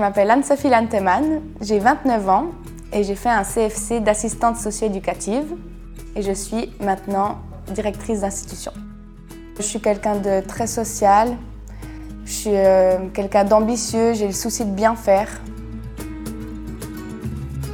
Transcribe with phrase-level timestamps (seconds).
[0.00, 2.46] m'appelle Anne-Sophie Lanteman, j'ai 29 ans
[2.92, 5.44] et j'ai fait un CFC d'assistante socio-éducative
[6.16, 7.38] et je suis maintenant
[7.74, 8.72] directrice d'institution.
[9.56, 11.36] Je suis quelqu'un de très social,
[12.24, 15.28] je suis euh, quelqu'un d'ambitieux, j'ai le souci de bien faire.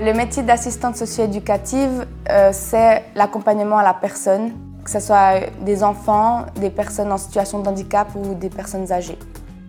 [0.00, 4.52] Le métier d'assistante socio-éducative, euh, c'est l'accompagnement à la personne,
[4.84, 9.18] que ce soit des enfants, des personnes en situation de handicap ou des personnes âgées.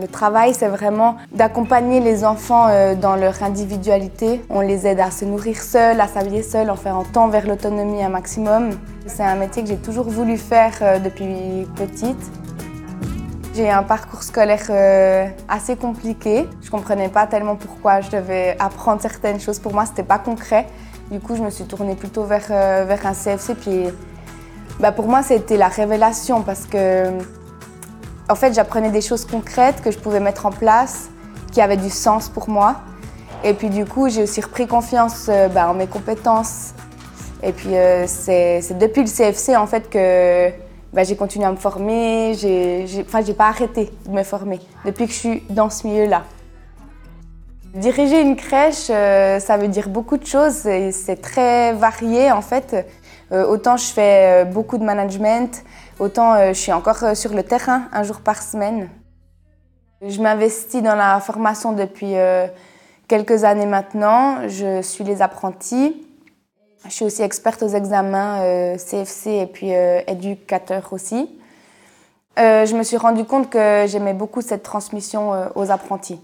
[0.00, 4.44] Le travail, c'est vraiment d'accompagner les enfants euh, dans leur individualité.
[4.48, 8.04] On les aide à se nourrir seuls, à s'habiller seuls, en faire temps vers l'autonomie
[8.04, 8.70] un maximum.
[9.06, 12.30] C'est un métier que j'ai toujours voulu faire euh, depuis petite.
[13.56, 16.46] J'ai un parcours scolaire euh, assez compliqué.
[16.62, 19.58] Je comprenais pas tellement pourquoi je devais apprendre certaines choses.
[19.58, 20.66] Pour moi, c'était pas concret.
[21.10, 23.56] Du coup, je me suis tournée plutôt vers, vers un CFC.
[23.56, 23.86] Puis,
[24.78, 27.10] bah, pour moi, c'était la révélation parce que
[28.30, 31.08] en fait, j'apprenais des choses concrètes que je pouvais mettre en place,
[31.52, 32.76] qui avaient du sens pour moi.
[33.44, 36.74] Et puis du coup, j'ai aussi repris confiance euh, bah, en mes compétences.
[37.42, 40.50] Et puis euh, c'est depuis le CFC en fait que
[40.92, 42.32] bah, j'ai continué à me former.
[43.00, 46.24] Enfin, j'ai pas arrêté de me former depuis que je suis dans ce milieu-là.
[47.74, 52.42] Diriger une crèche, euh, ça veut dire beaucoup de choses et c'est très varié en
[52.42, 52.86] fait.
[53.30, 55.62] autant je fais beaucoup de management,
[55.98, 58.88] Autant euh, je suis encore euh, sur le terrain un jour par semaine.
[60.00, 62.46] Je m'investis dans la formation depuis euh,
[63.08, 64.48] quelques années maintenant.
[64.48, 66.06] Je suis les apprentis.
[66.84, 69.70] Je suis aussi experte aux examens CFC et puis
[70.06, 71.28] éducateur aussi.
[72.36, 76.20] je me suis rendu compte que j'aimais beaucoup cette transmission aux apprentis.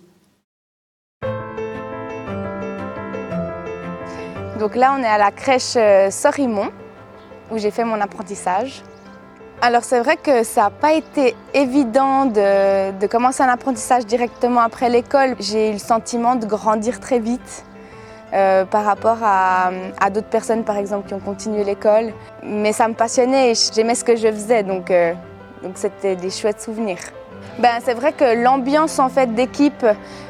[4.60, 5.76] Donc là, on est à la crèche
[6.10, 6.70] Sorimont
[7.50, 8.84] où j'ai fait mon apprentissage.
[9.66, 14.90] Alors c'est vrai que ça n'a pas été évident de, commencer un apprentissage directement après
[14.90, 15.36] l'école.
[15.40, 17.64] J'ai eu le sentiment de grandir très vite
[18.34, 19.70] euh, par rapport à,
[20.10, 22.12] d'autres personnes par exemple qui ont continué l'école.
[22.42, 25.14] Mais ça me passionnait et j'aimais ce que je faisais donc euh,
[25.76, 27.00] c'était des chouettes souvenirs.
[27.58, 29.86] Ben, c'est vrai que l'ambiance en fait d'équipe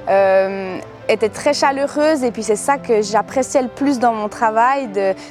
[0.08, 0.78] euh,
[1.08, 4.88] était très chaleureuse et puis c'est ça que j'appréciais le plus dans mon travail,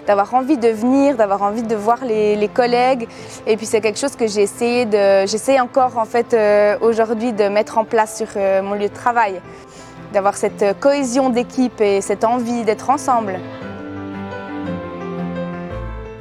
[0.08, 3.08] d'avoir envie de venir, d'avoir envie de voir les, collègues.
[3.48, 4.46] Et puis c'est quelque chose que j'ai
[4.86, 8.90] de, j'essaie encore en fait euh, aujourd'hui de mettre en place sur euh, mon lieu
[8.90, 9.42] de travail,
[10.14, 13.40] d'avoir cette cohésion d'équipe et cette envie d'être ensemble.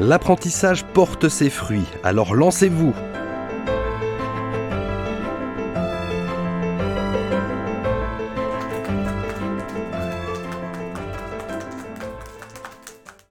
[0.00, 2.94] L'apprentissage porte ses fruits, alors lancez-vous